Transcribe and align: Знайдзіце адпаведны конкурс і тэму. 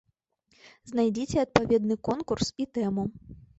Знайдзіце 0.91 1.37
адпаведны 1.45 1.95
конкурс 2.09 2.53
і 2.65 2.71
тэму. 2.81 3.09